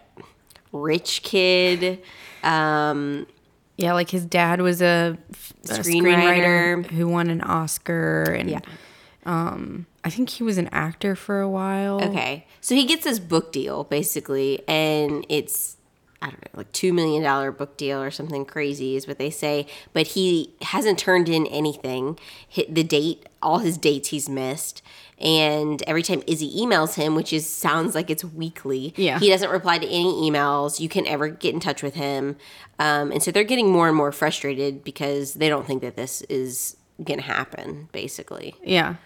[0.72, 2.00] rich kid
[2.42, 3.26] um,
[3.78, 5.18] yeah, like his dad was a
[5.64, 5.84] Screenwriter.
[5.84, 8.60] screenwriter who won an Oscar, and Yeah.
[9.26, 12.02] um, I think he was an actor for a while.
[12.02, 12.46] Okay.
[12.62, 15.75] So he gets this book deal basically, and it's
[16.26, 19.30] I don't know, like two million dollar book deal or something crazy is what they
[19.30, 19.66] say.
[19.92, 22.18] But he hasn't turned in anything.
[22.48, 24.82] Hit the date, all his dates he's missed,
[25.20, 29.20] and every time Izzy emails him, which is sounds like it's weekly, Yeah.
[29.20, 30.80] he doesn't reply to any emails.
[30.80, 32.36] You can ever get in touch with him,
[32.80, 36.22] um, and so they're getting more and more frustrated because they don't think that this
[36.22, 38.56] is gonna happen, basically.
[38.64, 38.96] Yeah.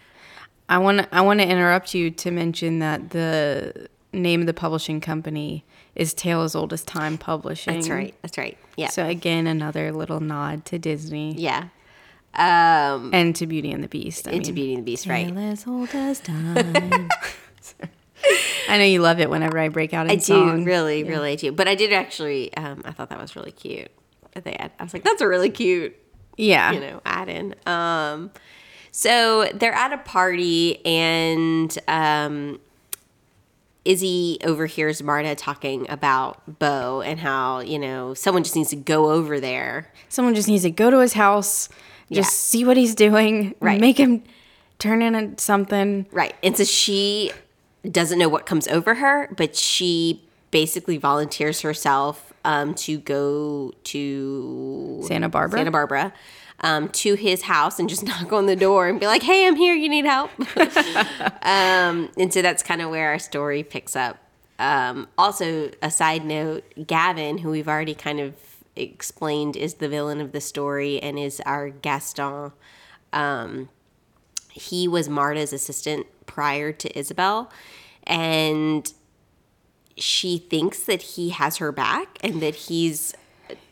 [0.70, 4.54] I want to I want to interrupt you to mention that the name of the
[4.54, 5.64] publishing company
[6.00, 7.74] is Tale as Old as Time Publishing.
[7.74, 8.14] That's right.
[8.22, 8.56] That's right.
[8.76, 8.88] Yeah.
[8.88, 11.68] So again, another little nod to Disney yeah.
[12.32, 14.26] Um, and to Beauty and the Beast.
[14.26, 15.26] I into mean, Beauty and the Beast, right?
[15.28, 17.08] Tale as old as time.
[18.68, 20.64] I know you love it whenever I break out in I do song.
[20.64, 21.52] really, really do.
[21.52, 22.54] But I did actually.
[22.56, 23.90] Um, I thought that was really cute.
[24.32, 25.96] that They had, I was like, that's a really cute,
[26.38, 26.72] Yeah.
[26.72, 27.54] you know, add in.
[27.66, 28.30] Um,
[28.90, 32.58] so they're at a party and um,
[33.84, 39.10] Izzy overhears Marta talking about Beau and how you know someone just needs to go
[39.10, 39.90] over there.
[40.08, 41.68] Someone just needs to go to his house,
[42.12, 42.34] just Yeah.
[42.34, 43.80] see what he's doing, Right.
[43.80, 44.22] make him
[44.78, 46.06] turn in something.
[46.12, 46.34] Right.
[46.42, 47.32] And so she
[47.90, 55.02] doesn't know what comes over her, but she basically volunteers herself um, to go to
[55.06, 55.58] Santa Barbara?
[55.58, 56.12] Santa Barbara.
[56.62, 59.56] Um, to his house and just knock on the door and be like, "Hey, I'm
[59.56, 59.74] here.
[59.74, 60.30] You need help."
[61.42, 64.18] um, and so that's kind of where our story picks up.
[64.58, 68.34] Um, also, a side note: Gavin, who we've already kind of
[68.76, 72.52] explained, is the villain of the story and is our Gaston.
[73.12, 73.70] Um,
[74.50, 77.50] he was Marta's assistant prior to Isabel,
[78.04, 78.92] and
[79.96, 83.14] she thinks that he has her back and that he's,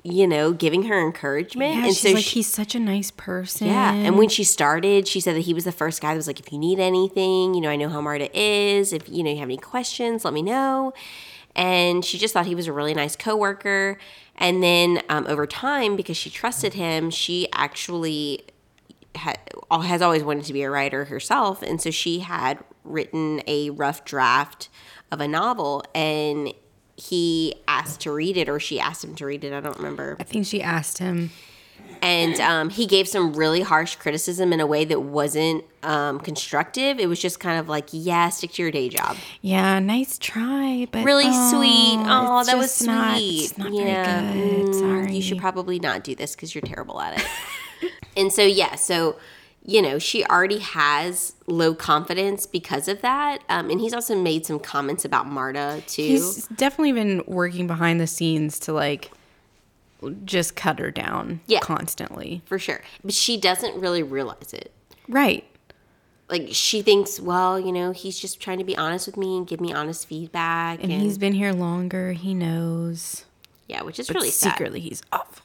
[0.02, 1.74] you know, giving her encouragement.
[1.74, 3.66] Yeah, and she's like, she- he's such a nice person.
[3.68, 6.26] yeah, and when she started, she said that he was the first guy that was
[6.26, 8.92] like, if you need anything, you know, I know how Marta is.
[8.92, 10.92] If you know you have any questions, let me know.
[11.56, 13.98] And she just thought he was a really nice coworker.
[14.36, 18.42] And then um, over time, because she trusted him, she actually
[19.16, 19.34] ha-
[19.70, 24.04] has always wanted to be a writer herself, and so she had written a rough
[24.04, 24.68] draft
[25.10, 26.52] of a novel, and
[26.98, 29.52] he asked to read it, or she asked him to read it.
[29.52, 31.30] I don't remember I think she asked him.
[32.02, 36.98] and um, he gave some really harsh criticism in a way that wasn't um, constructive.
[36.98, 39.16] It was just kind of like, yeah, stick to your day job.
[39.42, 42.04] Yeah, nice try, but Really oh, sweet.
[42.04, 43.44] Oh, that was just not- sweet.
[43.44, 44.66] it's not yeah, very good.
[44.66, 45.14] mm, Sorry.
[45.16, 47.26] You should probably not do this because you're terrible at it.
[48.16, 49.16] and so, yeah, so
[49.70, 53.42] you know, she already has low confidence because of that.
[53.50, 56.00] Um, and he's also made some comments about Marta too.
[56.02, 59.10] He's definitely been working behind the scenes to like
[60.24, 61.60] just cut her down Yeah.
[61.60, 62.40] constantly.
[62.46, 64.72] for sure, but she doesn't really realize it.
[65.06, 65.44] Right.
[66.30, 69.46] like she thinks, well, you know, he's just trying to be honest with me and
[69.46, 72.12] give me honest feedback, And and, he's been here longer.
[72.12, 73.24] He knows.
[73.66, 74.50] yeah, which is But really sad.
[74.52, 75.44] secretly, he's awful.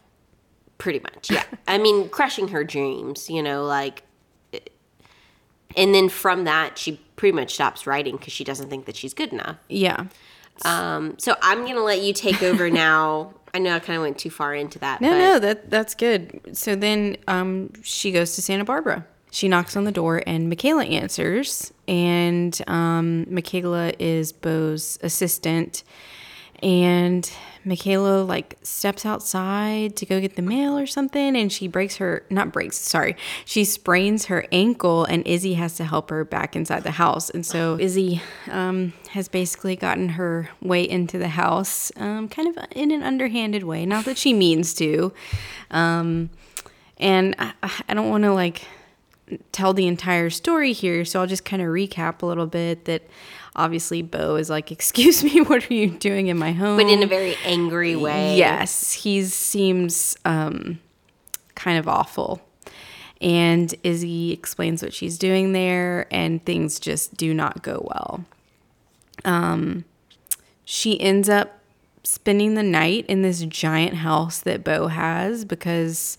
[0.77, 1.43] Pretty much, yeah.
[1.67, 4.03] I mean, crushing her dreams, you know, like,
[5.75, 9.13] and then from that, she pretty much stops writing because she doesn't think that she's
[9.13, 9.57] good enough.
[9.69, 10.05] Yeah.
[10.65, 13.33] Um, so I'm gonna let you take over now.
[13.53, 14.99] I know I kind of went too far into that.
[14.99, 16.57] No, but no, that that's good.
[16.57, 19.05] So then um, she goes to Santa Barbara.
[19.31, 21.73] She knocks on the door, and Michaela answers.
[21.88, 25.83] And um, Michaela is Beau's assistant.
[26.63, 27.30] And
[27.65, 32.26] Michaela like steps outside to go get the mail or something, and she breaks her
[32.30, 36.84] not breaks, sorry, she sprains her ankle, and Izzy has to help her back inside
[36.84, 37.30] the house.
[37.30, 42.65] And so Izzy um, has basically gotten her way into the house, um, kind of
[42.71, 43.86] in an underhanded way.
[43.86, 45.12] Not that she means to,
[45.69, 46.30] um,
[46.97, 47.54] and I,
[47.89, 48.65] I don't want to like
[49.52, 53.04] tell the entire story here, so I'll just kind of recap a little bit that
[53.55, 57.03] obviously Beau is like, "Excuse me, what are you doing in my home?" but in
[57.03, 58.37] a very angry way.
[58.37, 60.79] Yes, he seems um,
[61.55, 62.41] kind of awful.
[63.21, 68.25] And Izzy explains what she's doing there, and things just do not go well.
[69.23, 69.85] Um,
[70.65, 71.59] she ends up
[72.03, 76.17] spending the night in this giant house that Beau has because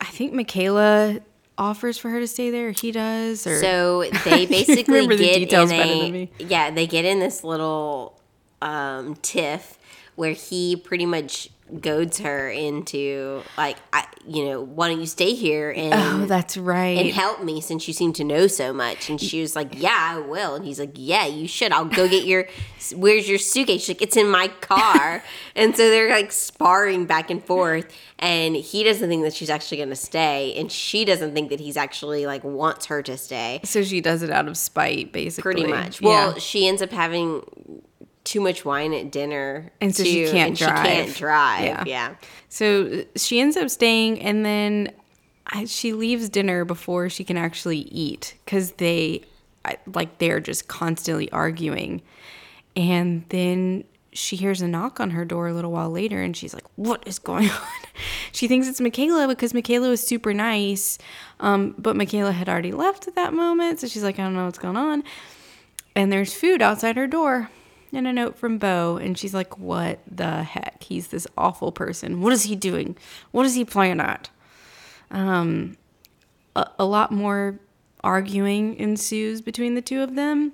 [0.00, 1.20] I think Michaela
[1.58, 2.70] offers for her to stay there.
[2.70, 7.04] He does, or So they basically remember the get details in a yeah, they get
[7.04, 8.20] in this little
[8.62, 9.78] um, tiff
[10.14, 11.50] where he pretty much
[11.80, 16.56] goads her into like, I, you know, why don't you stay here and oh, that's
[16.56, 16.98] right.
[16.98, 19.10] and help me since you seem to know so much?
[19.10, 20.54] And she was like, Yeah, I will.
[20.54, 21.72] And he's like, Yeah, you should.
[21.72, 22.46] I'll go get your.
[22.94, 23.82] Where's your suitcase?
[23.82, 25.22] She's like, It's in my car.
[25.56, 27.92] and so they're like sparring back and forth.
[28.18, 31.60] And he doesn't think that she's actually going to stay, and she doesn't think that
[31.60, 33.60] he's actually like wants her to stay.
[33.62, 35.42] so she does it out of spite, basically.
[35.54, 36.00] Pretty much.
[36.00, 36.08] Yeah.
[36.08, 37.42] Well, she ends up having
[38.26, 40.84] too much wine at dinner, And so she can't drive.
[40.84, 41.64] She can't drive.
[41.64, 41.84] Yeah.
[41.86, 42.14] yeah.
[42.48, 44.92] So she ends up staying, and then
[45.46, 49.22] I, she leaves dinner before she can actually eat because they,
[49.86, 52.02] like, they're just constantly arguing.
[52.74, 56.54] And then she hears a knock on her door a little while later and she's
[56.54, 57.58] like, What is going on?
[58.32, 60.98] she thinks it's Michaela because Michaela was super nice.
[61.38, 63.78] Um, but Michaela had already left at that moment.
[63.80, 65.04] So she's like, I don't know what's going on.
[65.94, 67.50] And there's food outside her door
[67.96, 68.96] and a note from Beau.
[68.96, 70.82] And she's like, What the heck?
[70.82, 72.20] He's this awful person.
[72.20, 72.96] What is he doing?
[73.32, 74.30] What is he playing at?
[75.10, 75.76] Um,
[76.54, 77.58] a, a lot more
[78.04, 80.52] arguing ensues between the two of them.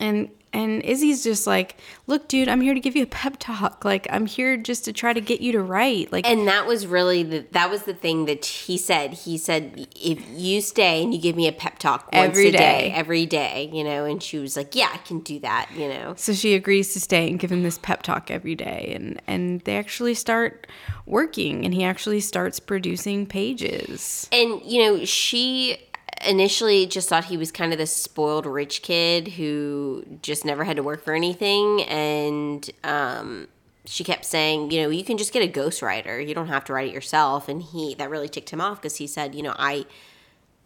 [0.00, 3.84] And and Izzy's just like, "Look, dude, I'm here to give you a pep talk.
[3.84, 6.10] Like, I'm here just to try to get you to write.
[6.12, 9.12] Like, And that was really the that was the thing that he said.
[9.12, 12.52] He said, "If you stay and you give me a pep talk once Every a
[12.52, 12.92] day, day.
[12.94, 16.14] every day, you know." And she was like, "Yeah, I can do that," you know.
[16.16, 19.60] so she agrees to stay and give him this pep talk every day, and and
[19.62, 20.66] they actually start
[21.04, 24.28] working, and he actually starts producing pages.
[24.32, 25.76] And you know, she
[26.24, 30.76] initially just thought he was kind of this spoiled rich kid who just never had
[30.76, 33.48] to work for anything and um
[33.88, 36.26] she kept saying, you know, you can just get a ghostwriter.
[36.26, 37.48] You don't have to write it yourself.
[37.48, 39.86] And he that really ticked him off because he said, you know, I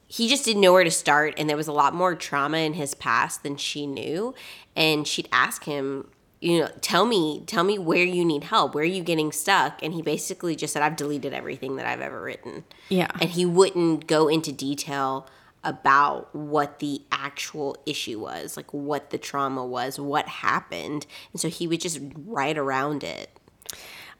[0.06, 2.72] he just didn't know where to start and there was a lot more trauma in
[2.74, 4.34] his past than she knew
[4.74, 6.08] and she'd ask him
[6.40, 9.80] you know tell me tell me where you need help where are you getting stuck
[9.84, 13.08] and he basically just said i've deleted everything that i've ever written Yeah.
[13.20, 15.28] and he wouldn't go into detail
[15.62, 21.06] about what the actual issue was like what the trauma was what happened.
[21.32, 23.30] And so he would just write around it.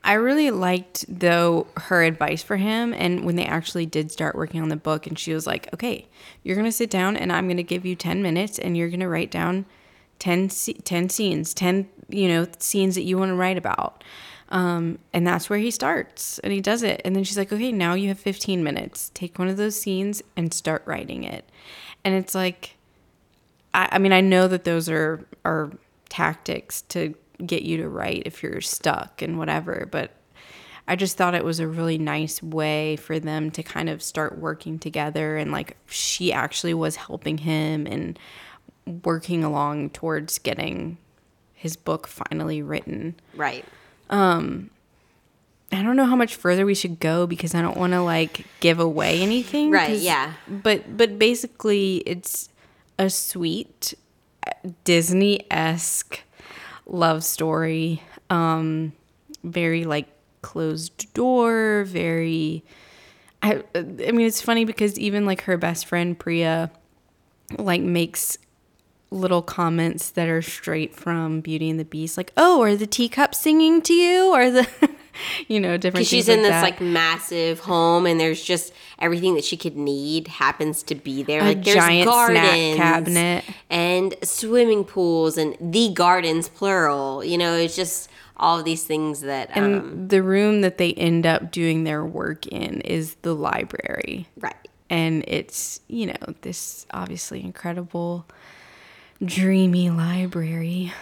[0.02, 2.94] I really liked though her advice for him.
[2.94, 6.08] And when they actually did start working on the book and she was like, "Okay,
[6.42, 8.88] you're going to sit down and I'm going to give you 10 minutes and you're
[8.88, 9.66] going to write down
[10.18, 14.04] 10 10 scenes, 10, you know, scenes that you want to write about."
[14.50, 17.00] Um, and that's where he starts and he does it.
[17.04, 19.10] And then she's like, "Okay, now you have 15 minutes.
[19.14, 21.44] Take one of those scenes and start writing it."
[22.04, 22.76] And it's like
[23.74, 25.70] I, I mean, I know that those are are
[26.08, 30.10] tactics to get you to write if you're stuck and whatever, but
[30.88, 34.38] I just thought it was a really nice way for them to kind of start
[34.38, 38.18] working together and like she actually was helping him and
[39.04, 40.98] working along towards getting
[41.54, 43.14] his book finally written.
[43.36, 43.64] right
[45.72, 48.44] I don't know how much further we should go because I don't want to like
[48.60, 49.70] give away anything.
[49.70, 49.98] Right.
[49.98, 50.34] yeah.
[50.48, 52.48] But but basically, it's
[52.98, 53.94] a sweet
[54.84, 56.20] Disney esque
[56.86, 58.02] love story.
[58.30, 58.92] Um,
[59.44, 60.08] very like
[60.42, 61.84] closed door.
[61.84, 62.64] Very.
[63.42, 66.70] I I mean, it's funny because even like her best friend Priya,
[67.58, 68.38] like makes
[69.10, 73.40] little comments that are straight from Beauty and the Beast, like, "Oh, are the teacups
[73.40, 74.68] singing to you?" Or the,
[75.48, 75.94] you know, different.
[76.02, 76.62] because she's in this that.
[76.62, 81.40] like massive home and there's just everything that she could need happens to be there
[81.40, 83.44] A like there's giant snack cabinet.
[83.68, 89.20] and swimming pools and the gardens plural you know it's just all of these things
[89.22, 93.34] that um, And the room that they end up doing their work in is the
[93.34, 94.28] library.
[94.38, 94.54] right
[94.88, 98.26] And it's, you know, this obviously incredible,
[99.24, 100.92] dreamy library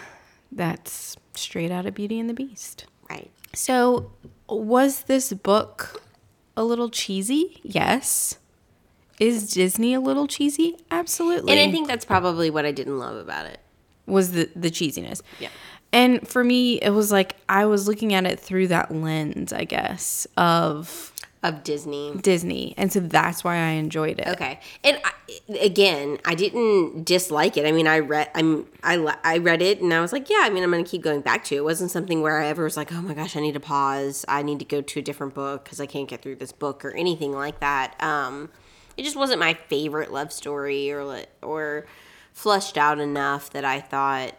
[0.51, 2.85] that's straight out of Beauty and the Beast.
[3.09, 4.11] right So,
[4.47, 6.01] was this book
[6.57, 7.59] a little cheesy?
[7.63, 8.37] Yes.
[9.19, 10.77] Is Disney a little cheesy?
[10.91, 11.51] Absolutely.
[11.51, 13.59] and i think that's probably what i didn't love about it
[14.05, 15.21] was the the cheesiness.
[15.39, 15.49] Yeah.
[15.91, 19.63] And for me, it was like I was looking at it through that lens, I
[19.63, 24.27] guess, of of disney Disney, and so that's why I enjoyed it.
[24.27, 27.65] Okay, and I, again, I didn't dislike it.
[27.65, 30.41] I mean, I read, I'm, I, I read it, and I was like, yeah.
[30.41, 31.59] I mean, I'm going to keep going back to it.
[31.59, 34.25] It wasn't something where I ever was like, oh my gosh, I need to pause.
[34.27, 36.83] I need to go to a different book because I can't get through this book
[36.83, 37.95] or anything like that.
[38.03, 38.49] Um,
[38.97, 41.85] it just wasn't my favorite love story or or
[42.33, 44.33] flushed out enough that I thought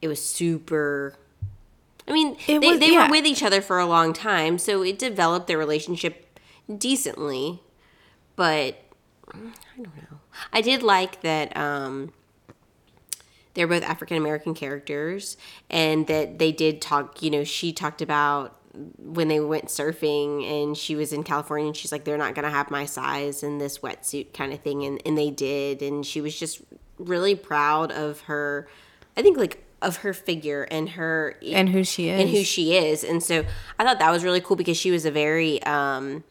[0.00, 1.16] it was super.
[2.06, 3.06] I mean, It they, was- they yeah.
[3.06, 6.23] were with each other for a long time, so it developed their relationship
[6.78, 7.60] decently
[8.36, 8.76] but
[9.32, 9.36] I
[9.76, 10.18] don't know.
[10.52, 12.12] I did like that um,
[13.54, 15.36] they're both African American characters,
[15.70, 17.22] and that they did talk.
[17.22, 18.56] You know, she talked about
[18.98, 22.50] when they went surfing, and she was in California, and she's like, "They're not gonna
[22.50, 26.20] have my size in this wetsuit kind of thing," and and they did, and she
[26.20, 26.60] was just
[26.98, 28.68] really proud of her.
[29.16, 32.20] I think like of her figure and her And who she is.
[32.20, 33.04] and who she is.
[33.04, 33.44] And so
[33.78, 36.24] I thought that was really cool because she was a very um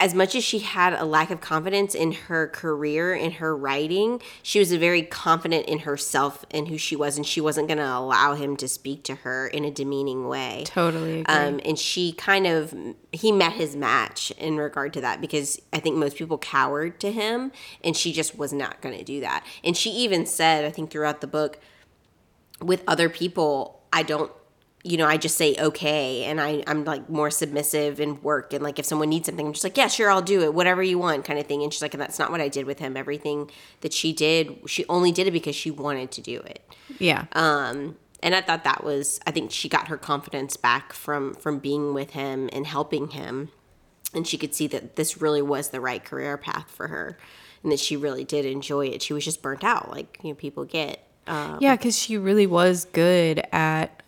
[0.00, 4.20] as much as she had a lack of confidence in her career in her writing,
[4.42, 7.84] she was very confident in herself and who she was and she wasn't going to
[7.84, 10.62] allow him to speak to her in a demeaning way.
[10.64, 11.24] Totally agree.
[11.24, 12.74] Um, and she kind of
[13.12, 17.12] he met his match in regard to that because I think most people cowered to
[17.12, 17.52] him
[17.84, 19.44] and she just was not going to do that.
[19.62, 21.58] And she even said, I think throughout the book,
[22.62, 24.32] with other people I don't
[24.82, 28.62] you know, I just say okay and I, I'm like more submissive in work and
[28.62, 30.98] like if someone needs something, I'm just like, Yeah, sure, I'll do it, whatever you
[30.98, 31.62] want, kind of thing.
[31.62, 32.96] And she's like, and that's not what I did with him.
[32.96, 33.50] Everything
[33.82, 36.62] that she did, she only did it because she wanted to do it.
[36.98, 37.26] Yeah.
[37.32, 41.58] Um, and I thought that was I think she got her confidence back from from
[41.58, 43.50] being with him and helping him.
[44.14, 47.18] And she could see that this really was the right career path for her
[47.62, 49.02] and that she really did enjoy it.
[49.02, 51.06] She was just burnt out, like you know, people get.
[51.26, 53.99] Um, Yeah, because she really was good at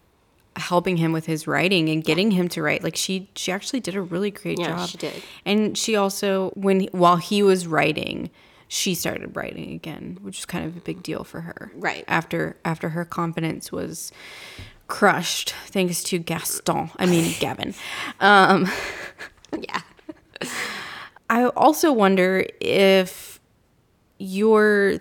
[0.57, 2.83] helping him with his writing and getting him to write.
[2.85, 4.89] Like she, she actually did a really great Yeah, job.
[4.89, 5.23] she did.
[5.45, 8.31] And she also, when while he was writing,
[8.69, 11.71] she started writing again, which was kind of a big deal for her.
[11.75, 12.05] Right.
[12.09, 14.13] after after her confidence was
[14.89, 16.91] crushed, thanks to Gaston.
[16.99, 17.75] I mean Gavin.
[18.21, 18.69] Um
[19.59, 19.81] yeah.
[21.31, 23.41] I also wonder if
[24.19, 24.99] you're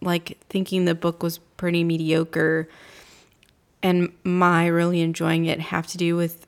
[0.00, 2.68] like thinking the book was pretty mediocre
[3.82, 6.46] and my really enjoying it have to do with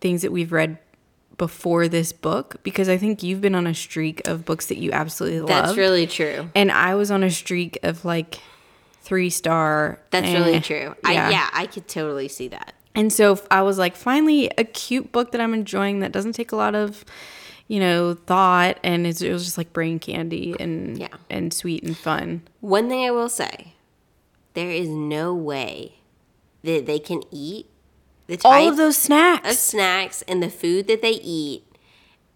[0.00, 0.78] things that we've read
[1.36, 4.92] before this book because I think you've been on a streak of books that you
[4.92, 5.48] absolutely love.
[5.48, 6.48] That's really true.
[6.54, 8.38] and I was on a streak of like
[9.02, 9.98] three star.
[10.10, 10.94] That's eh, really true.
[11.04, 12.74] I, yeah, I could totally see that.
[12.94, 16.52] And so I was like, finally, a cute book that I'm enjoying that doesn't take
[16.52, 17.04] a lot of,
[17.66, 21.08] you know, thought, and it's, it was just like brain candy and Yeah.
[21.28, 22.42] and sweet and fun.
[22.60, 23.74] One thing I will say,
[24.54, 25.96] there is no way
[26.64, 27.66] that they can eat
[28.26, 30.22] the All of those snacks, of snacks.
[30.22, 31.64] and the food that they eat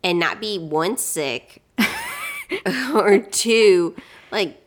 [0.05, 1.63] and not be one sick
[2.95, 3.95] or two
[4.31, 4.63] like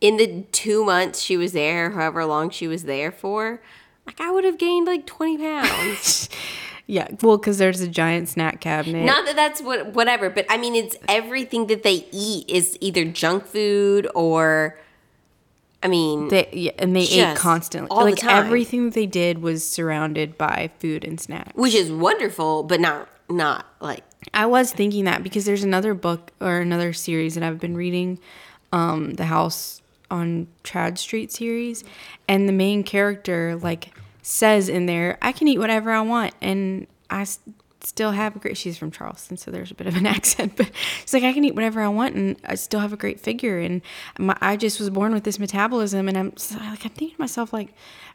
[0.00, 3.60] in the two months she was there however long she was there for
[4.06, 6.28] like i would have gained like 20 pounds
[6.90, 9.04] Yeah, well, because there's a giant snack cabinet.
[9.04, 13.04] not that that's what whatever but i mean it's everything that they eat is either
[13.04, 14.78] junk food or
[15.82, 17.88] i mean they, yeah, and they ate constantly.
[17.90, 18.44] all the like time.
[18.44, 21.52] everything that they did was surrounded by food and snacks.
[21.54, 24.02] which is wonderful but not not like
[24.34, 28.18] I was thinking that because there's another book or another series that I've been reading,
[28.72, 31.84] um, the House on Tradd Street series,
[32.26, 36.86] and the main character like says in there, "I can eat whatever I want," and
[37.10, 37.26] I
[37.82, 38.56] still have a great.
[38.56, 40.70] She's from Charleston, so there's a bit of an accent, but
[41.02, 43.58] it's like I can eat whatever I want, and I still have a great figure,
[43.58, 43.82] and
[44.18, 47.52] my, I just was born with this metabolism, and I'm like I'm thinking to myself
[47.52, 47.74] like.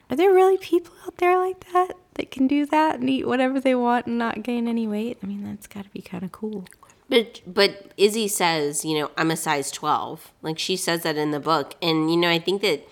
[0.09, 3.59] Are there really people out there like that that can do that and eat whatever
[3.59, 5.18] they want and not gain any weight?
[5.24, 6.66] I mean, that's got to be kind of cool.
[7.09, 10.32] But but Izzy says, you know, I'm a size 12.
[10.41, 12.88] Like she says that in the book, and you know, I think that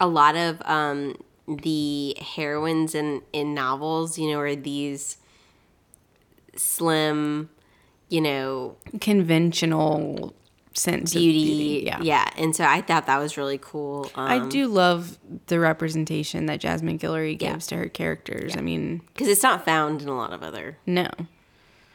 [0.00, 5.18] a lot of um, the heroines in in novels, you know, are these
[6.60, 7.50] slim,
[8.08, 10.34] you know, Conventional
[10.74, 11.82] sense beauty, of beauty.
[11.86, 11.98] Yeah.
[12.02, 12.30] yeah.
[12.36, 14.10] And so I thought that was really cool.
[14.14, 17.52] Um, I do love the representation that Jasmine Guillory Yeah.
[17.52, 18.56] gives to her characters.
[18.56, 20.78] I mean, because it's not found in a lot of other.
[20.86, 21.08] no.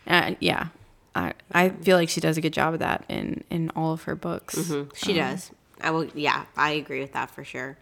[0.08, 0.68] Uh, yeah.
[1.16, 4.04] I, I feel like she does a good job of that in, in all of
[4.04, 4.72] her books.
[4.96, 5.50] She does.
[5.82, 6.06] I will.
[6.14, 7.78] Yeah, I agree with that for sure.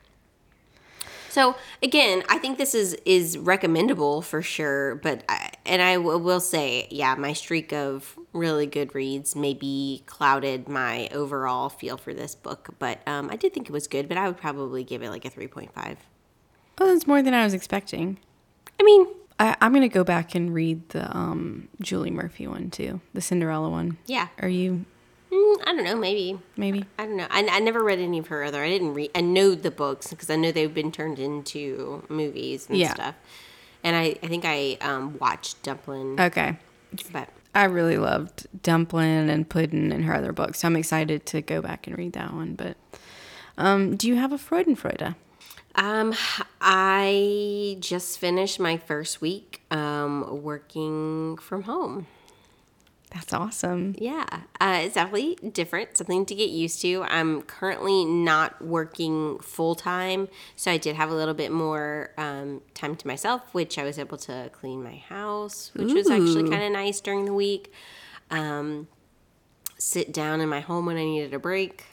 [1.34, 4.96] So again, I think this is is recommendable for sure.
[4.96, 10.04] But I, and I w- will say, yeah, my streak of really good reads maybe
[10.06, 12.70] clouded my overall feel for this book.
[12.78, 14.08] But um, I did think it was good.
[14.08, 15.98] But I would probably give it like a three point five.
[16.80, 18.20] Oh, that's more than I was expecting.
[18.80, 19.08] I mean,
[19.40, 23.22] I, I'm going to go back and read the um, Julie Murphy one too, the
[23.22, 23.98] Cinderella one.
[24.06, 24.28] yeah.
[24.40, 24.86] Are you,
[25.34, 25.96] Mm, I don't know.
[25.96, 26.40] Maybe.
[26.58, 26.86] maybe?
[27.00, 27.28] I don't know.
[27.30, 28.64] I, I never read any of her other.
[28.64, 29.10] I didn't read.
[29.16, 32.94] I know the books because I know they've been turned into movies and Yeah.
[32.94, 33.16] stuff.
[33.84, 36.58] And I, I think I um, watched Dumplin', Okay.
[37.12, 40.60] but I really loved Dumplin' and Puddin' and her other books.
[40.60, 42.54] So I'm excited to go back and read that one.
[42.56, 42.78] But
[43.58, 45.16] um, do you have a Freudenfreude?
[45.76, 46.14] um,
[46.62, 52.08] I just finished my first week um, working from home.
[53.14, 53.94] That's awesome.
[54.00, 54.26] Yeah,
[54.60, 57.04] uh, it's definitely different, something to get used to.
[57.04, 62.62] I'm currently not working full time, so I did have a little bit more um,
[62.74, 66.64] time to myself, which I was able to clean my house, which was actually kind
[66.64, 67.72] of nice during the week.
[68.32, 68.88] Um,
[69.78, 71.84] sit down in my home when I needed a break.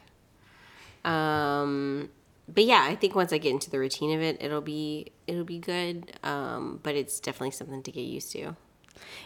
[1.04, 2.08] Um,
[2.48, 5.44] but yeah, I think once I get into the routine of it, it'll be it'll
[5.44, 6.12] be good.
[6.22, 8.56] Um, but it's definitely something to get used to.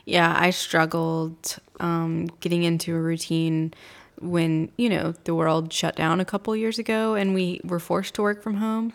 [0.05, 3.73] Yeah, I struggled um, getting into a routine
[4.21, 8.15] when you know the world shut down a couple years ago and we were forced
[8.15, 8.93] to work from home.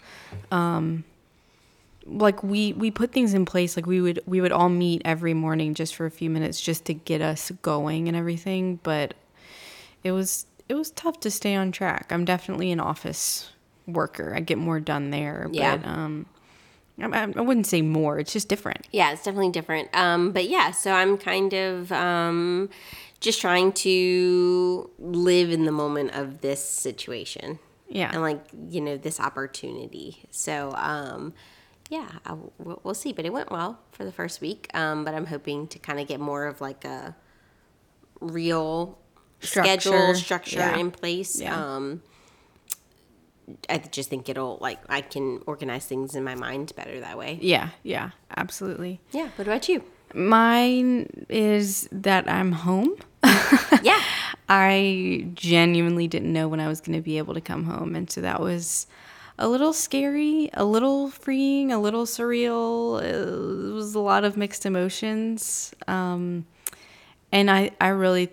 [0.52, 1.04] Um,
[2.06, 5.34] like we we put things in place like we would we would all meet every
[5.34, 9.14] morning just for a few minutes just to get us going and everything but
[10.04, 13.52] it was it was tough to stay on track i'm definitely an office
[13.86, 15.78] worker i get more done there Yeah.
[15.78, 16.26] but um
[17.02, 18.20] I, I wouldn't say more.
[18.20, 18.88] It's just different.
[18.92, 19.90] yeah, it's definitely different.
[19.96, 22.70] Um, but yeah, so I'm kind of um,
[23.20, 27.60] just trying to live in the moment of this situation.
[27.88, 28.12] Yeah.
[28.12, 30.24] And like, you know, this opportunity.
[30.30, 31.34] So, um,
[31.90, 33.14] yeah, I, we'll, we'll see.
[33.14, 34.70] But it went well for the first week.
[34.76, 37.16] Um, but I'm hoping to kind of get more of like a
[38.22, 38.98] real
[39.40, 40.16] schedule Structure.
[40.16, 40.78] structure Yeah.
[40.78, 41.40] in place.
[41.42, 41.56] Yeah.
[41.76, 42.02] Um,
[43.70, 47.40] I just think it'll like I can organize things in my mind better that way.
[47.42, 49.00] Yeah, yeah, absolutely.
[49.12, 49.30] Yeah.
[49.36, 49.84] What about you?
[50.14, 52.96] Mine is that I'm home.
[53.82, 54.02] Yeah.
[54.50, 57.96] I genuinely didn't know when I was going to be able to come home.
[57.96, 58.88] And so that was
[59.38, 63.02] a little scary, a little freeing, a little surreal.
[63.02, 65.74] It was a lot of mixed emotions.
[65.88, 66.46] Um,
[67.32, 68.32] and I, I really,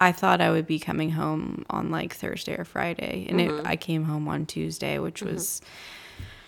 [0.00, 3.26] I thought I would be coming home on like Thursday or Friday.
[3.28, 3.66] And it, mm-hmm.
[3.66, 5.34] I came home on Tuesday, which mm-hmm.
[5.34, 5.60] was,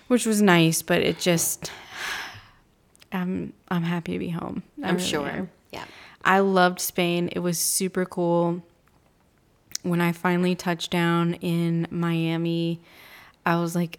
[0.08, 1.72] which was nice, but it just,
[3.12, 4.62] I'm, I'm happy to be home.
[4.82, 5.26] I I'm really sure.
[5.26, 5.50] am.
[5.72, 5.84] Yeah.
[6.24, 7.28] I loved Spain.
[7.32, 8.62] It was super cool.
[9.82, 12.80] When I finally touched down in Miami,
[13.46, 13.98] I was like,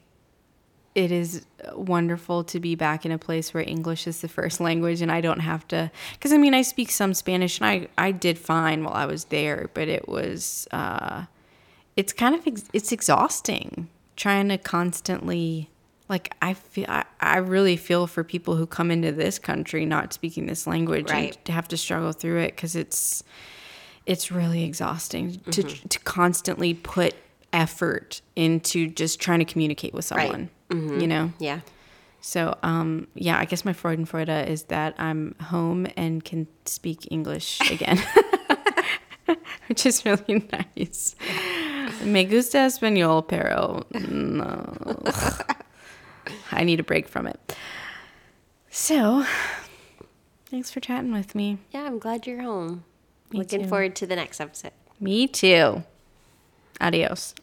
[0.94, 5.02] it is wonderful to be back in a place where English is the first language
[5.02, 5.90] and I don't have to.
[6.14, 9.26] Because I mean, I speak some Spanish and I, I did fine while I was
[9.26, 11.26] there, but it was, uh,
[11.96, 15.70] it's kind of, ex- it's exhausting trying to constantly
[16.10, 20.12] like I feel I, I really feel for people who come into this country not
[20.12, 21.34] speaking this language Right.
[21.36, 23.24] and to have to struggle through it because it's
[24.06, 27.16] it's really exhausting to to constantly put
[27.54, 30.30] effort into just trying to communicate with Right.
[30.32, 30.50] someone
[31.02, 31.60] you know Yeah.
[32.22, 37.60] so um yeah i guess my freudenfreude is that i'm home and can speak english
[37.72, 38.00] again
[39.68, 40.48] which is really
[40.78, 41.16] nice
[42.06, 45.02] me gusta español pero no
[46.54, 47.56] i need a break from it
[48.70, 49.26] so
[50.50, 52.84] thanks for chatting with me Yeah, I'm glad you're home.
[53.32, 53.68] Me Looking too.
[53.68, 54.72] forward to the next episode.
[55.00, 55.84] me too
[56.82, 57.34] adios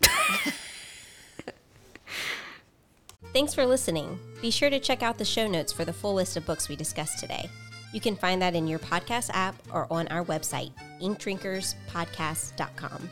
[3.32, 4.18] Thanks for listening.
[4.40, 6.76] Be sure to check out the show notes for the full list of books we
[6.76, 7.50] discussed today.
[7.92, 13.10] You can find that in your podcast app or on our website, inkdrinkerspodcast.com.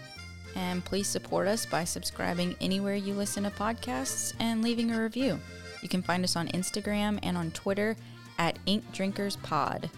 [0.54, 5.38] And please support us by subscribing anywhere you listen to podcasts and leaving a review.
[5.82, 7.96] You can find us on Instagram and on Twitter
[8.38, 9.90] at Ink Drinkers Pod.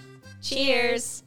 [0.42, 1.22] Cheers!